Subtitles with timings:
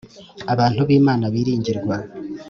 [0.53, 1.95] Abantu b’Imana biringirwa